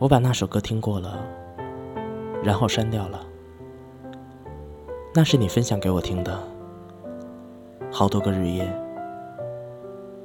[0.00, 1.24] 我把那首歌听过了，
[2.42, 3.24] 然后删掉了。
[5.14, 6.36] 那是你分享给我听的，
[7.92, 8.68] 好多个日夜。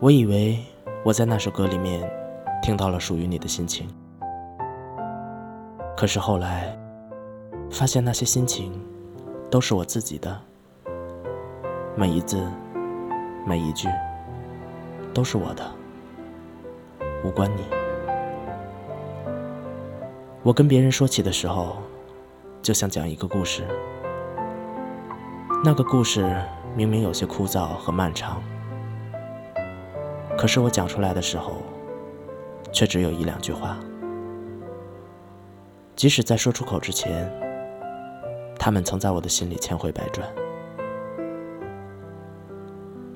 [0.00, 0.58] 我以为
[1.02, 2.08] 我在那首歌里面
[2.62, 3.88] 听到了属于你的心情，
[5.96, 6.78] 可是后来
[7.70, 8.78] 发现那些心情
[9.50, 10.38] 都是我自己的，
[11.96, 12.46] 每一字
[13.46, 13.88] 每一句
[15.14, 15.64] 都是我的，
[17.24, 17.83] 无关你。
[20.44, 21.78] 我跟别人说起的时候，
[22.60, 23.66] 就像讲一个故事。
[25.64, 26.36] 那个故事
[26.76, 28.42] 明明有些枯燥和漫长，
[30.36, 31.62] 可是我讲出来的时候，
[32.70, 33.78] 却只有一两句话。
[35.96, 37.32] 即使在说出口之前，
[38.58, 40.28] 他们曾在我的心里千回百转。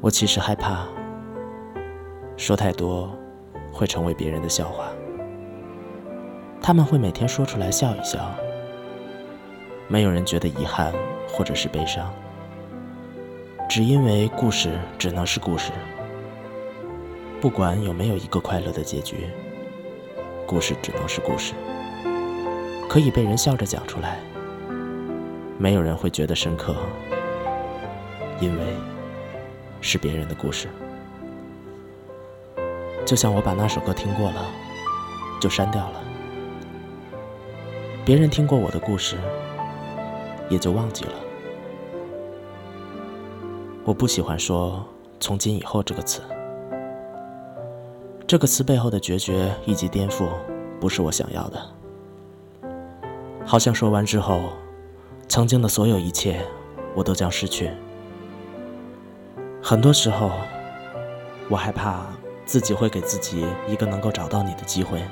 [0.00, 0.86] 我其实害怕
[2.38, 3.10] 说太多
[3.70, 4.88] 会成为别人的笑话，
[6.68, 8.30] 他们会每天说出来笑一笑，
[9.86, 10.92] 没有人觉得遗憾
[11.26, 12.12] 或者是悲伤。
[13.66, 15.72] 只因为故事只能是故事，
[17.40, 19.30] 不管有没有一个快乐的结局，
[20.46, 21.54] 故事只能是故事，
[22.86, 24.18] 可以被人笑着讲出来，
[25.56, 26.76] 没有人会觉得深刻，
[28.40, 28.66] 因为
[29.80, 30.68] 是别人的故事。
[33.06, 34.44] 就像我把那首歌听过了，
[35.40, 36.02] 就删掉了，
[38.08, 39.18] 别人听过我的故事，
[40.48, 41.12] 也就忘记了。
[43.84, 44.82] 我不喜欢说
[45.20, 46.22] “从今以后”这个词，
[48.26, 50.26] 这个词背后的决绝以及颠覆，
[50.80, 51.62] 不是我想要的。
[53.44, 54.40] 好像说完之后，
[55.28, 56.40] 曾经的所有一切，
[56.94, 57.70] 我都将失去。
[59.62, 60.30] 很多时候，
[61.50, 62.06] 我害怕
[62.46, 65.02] 自己会给自己一个能够找到你的机会。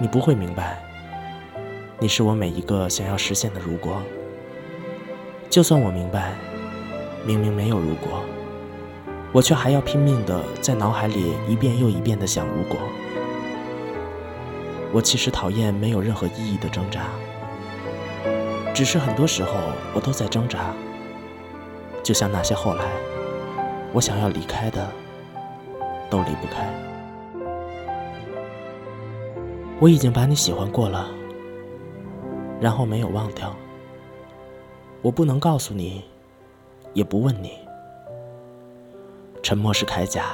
[0.00, 0.80] 你不会明白，
[2.00, 4.00] 你是我每一个想要实现的如果。
[5.50, 6.32] 就算我明白。
[7.26, 8.22] 明明没有如果，
[9.32, 12.78] 我却还要拼命的在脑海里一遍又一遍的想如果。
[14.92, 17.02] 我其实讨厌没有任何意义的挣扎，
[18.72, 19.52] 只是很多时候
[19.92, 20.72] 我都在挣扎。
[22.02, 22.84] 就像那些后来，
[23.92, 24.88] 我想要离开的，
[26.08, 26.72] 都离不开。
[29.80, 31.10] 我已经把你喜欢过了，
[32.60, 33.54] 然后没有忘掉。
[35.02, 36.04] 我不能告诉你。
[36.94, 37.52] 也不问你，
[39.42, 40.24] 沉默是铠甲，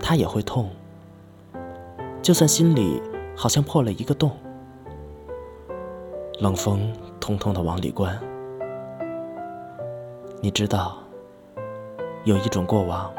[0.00, 0.70] 它也会痛。
[2.22, 3.02] 就算心里
[3.36, 4.30] 好像破了一个洞，
[6.38, 6.90] 冷风
[7.20, 8.18] 通通的往里灌。
[10.40, 10.98] 你知道，
[12.22, 13.12] 有一种过往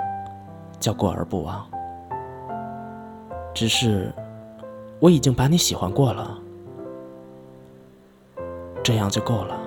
[0.79, 1.69] 叫过而不忘。
[3.53, 4.11] 只是
[4.99, 6.39] 我已经把你喜欢过了，
[8.85, 9.64] 这样就够了。